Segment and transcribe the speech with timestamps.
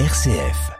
[0.00, 0.72] RCF.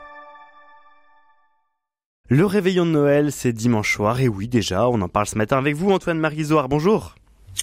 [2.28, 5.56] Le réveillon de Noël, c'est dimanche soir, et oui, déjà, on en parle ce matin
[5.56, 6.68] avec vous, Antoine Marizoire.
[6.68, 7.14] Bonjour.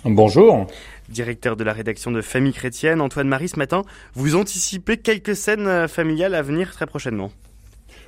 [0.06, 0.66] Bonjour.
[1.10, 3.84] Directeur de la rédaction de Famille Chrétienne, Antoine Marie, ce matin,
[4.14, 7.32] vous anticipez quelques scènes euh, familiales à venir très prochainement.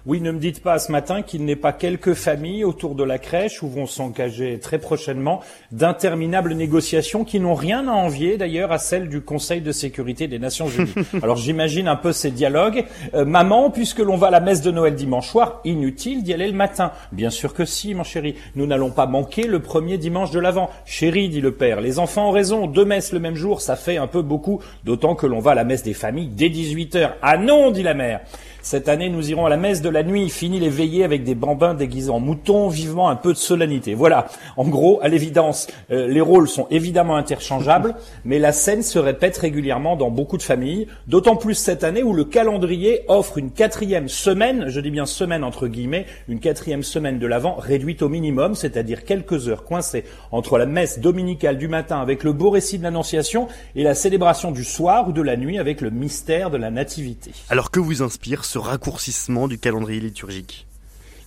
[0.06, 3.20] Oui, ne me dites pas ce matin qu'il n'est pas quelques familles autour de la
[3.20, 5.40] crèche où vont s'engager très prochainement
[5.72, 10.40] d'interminables négociations qui n'ont rien à envier d'ailleurs à celles du Conseil de sécurité des
[10.40, 10.94] Nations Unies.
[11.24, 12.84] Alors j'imagine un peu ces dialogues.
[13.14, 16.48] Euh, maman, puisque l'on va à la messe de Noël dimanche soir, inutile d'y aller
[16.48, 16.92] le matin.
[17.14, 18.36] Bien sûr que si, mon chéri.
[18.58, 20.70] Nous n'allons pas manquer le premier dimanche de l'Avent.
[20.84, 22.68] Chéri, dit le père, les enfants ont raison.
[22.68, 25.56] Deux messes le même jour, ça fait un peu beaucoup, d'autant que l'on va à
[25.56, 27.12] la messe des familles dès 18h.
[27.22, 28.20] Ah non, dit la mère.
[28.64, 30.30] Cette année, nous irons à la messe de la nuit.
[30.30, 33.94] Fini les veillées avec des bambins déguisés en moutons, vivement un peu de solennité.
[33.94, 34.28] Voilà.
[34.58, 39.38] En gros, à l'évidence, euh, les rôles sont évidemment interchangeables, mais la scène se répète
[39.38, 44.10] régulièrement dans beaucoup de familles, d'autant plus cette année où le calendrier offre une quatrième
[44.10, 48.56] semaine, je dis bien semaine entre guillemets, une quatrième semaine de l'Avent réduite au minimum,
[48.56, 52.84] c'est-à-dire quelques heures coincées entre la messe dominicale du matin avec le beau récit de
[52.84, 56.72] l'Annonciation et la célébration du soir ou de la nuit avec le mystère de la
[56.72, 57.32] Nativité.
[57.50, 59.83] Alors que vous inspire ce raccourcissement du calendrier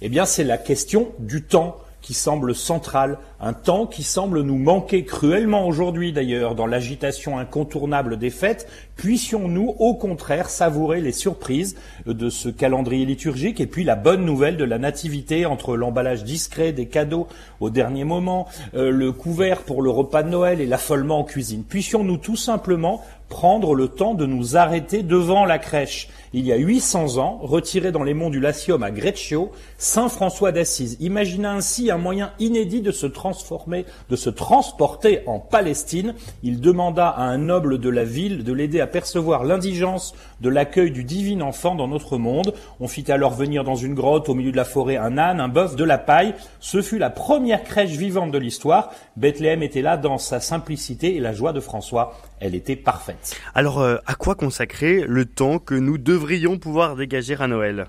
[0.02, 4.58] Eh bien, c'est la question du temps qui semble central, un temps qui semble nous
[4.58, 11.74] manquer cruellement aujourd'hui d'ailleurs dans l'agitation incontournable des fêtes, puissions-nous au contraire savourer les surprises
[12.06, 16.70] de ce calendrier liturgique et puis la bonne nouvelle de la nativité entre l'emballage discret
[16.70, 17.26] des cadeaux
[17.58, 21.64] au dernier moment, euh, le couvert pour le repas de Noël et l'affolement en cuisine.
[21.64, 26.08] Puissions-nous tout simplement prendre le temps de nous arrêter devant la crèche.
[26.32, 30.52] Il y a 800 ans, retiré dans les monts du Latium à Greccio, Saint François
[30.52, 36.14] d'Assise imagina ainsi un moyen inédit de se transformer, de se transporter en Palestine.
[36.42, 40.90] Il demanda à un noble de la ville de l'aider à percevoir l'indigence de l'accueil
[40.90, 42.54] du divin enfant dans notre monde.
[42.80, 45.48] On fit alors venir dans une grotte au milieu de la forêt un âne, un
[45.48, 46.34] bœuf, de la paille.
[46.60, 48.90] Ce fut la première crèche vivante de l'histoire.
[49.16, 52.14] Bethléem était là dans sa simplicité et la joie de François.
[52.40, 53.15] Elle était parfaite.
[53.54, 57.86] Alors, euh, à quoi consacrer le temps que nous devrions pouvoir dégager à Noël?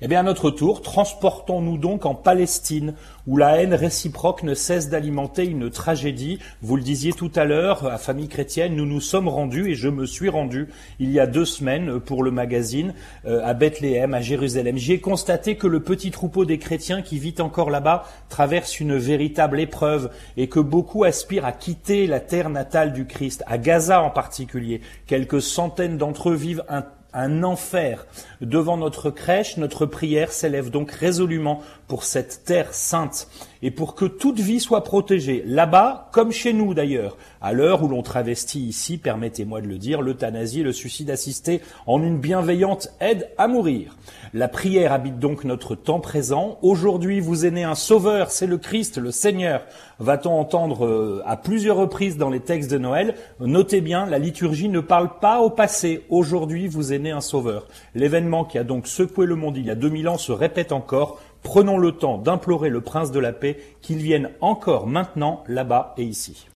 [0.00, 2.94] Eh bien, à notre tour, transportons-nous donc en Palestine,
[3.26, 6.38] où la haine réciproque ne cesse d'alimenter une tragédie.
[6.62, 9.88] Vous le disiez tout à l'heure, à Famille Chrétienne, nous nous sommes rendus, et je
[9.88, 10.68] me suis rendu
[10.98, 12.94] il y a deux semaines pour le magazine,
[13.26, 14.76] euh, à Bethléem, à Jérusalem.
[14.76, 19.60] J'ai constaté que le petit troupeau des chrétiens qui vit encore là-bas traverse une véritable
[19.60, 24.10] épreuve, et que beaucoup aspirent à quitter la terre natale du Christ, à Gaza en
[24.10, 24.80] particulier.
[25.06, 26.82] Quelques centaines d'entre eux vivent un
[27.14, 28.06] un enfer.
[28.40, 33.28] Devant notre crèche, notre prière s'élève donc résolument pour cette terre sainte
[33.64, 37.88] et pour que toute vie soit protégée, là-bas comme chez nous d'ailleurs, à l'heure où
[37.88, 42.90] l'on travestit ici, permettez-moi de le dire, l'euthanasie et le suicide assisté en une bienveillante
[43.00, 43.96] aide à mourir.
[44.34, 46.58] La prière habite donc notre temps présent.
[46.60, 49.62] Aujourd'hui, vous est né un sauveur, c'est le Christ, le Seigneur.
[49.98, 54.68] Va-t-on entendre euh, à plusieurs reprises dans les textes de Noël Notez bien, la liturgie
[54.68, 56.04] ne parle pas au passé.
[56.10, 57.68] Aujourd'hui, vous est né un sauveur.
[57.94, 61.18] L'événement qui a donc secoué le monde il y a 2000 ans se répète encore.
[61.44, 66.02] Prenons le temps d'implorer le prince de la paix qu'il vienne encore maintenant là-bas et
[66.02, 66.48] ici.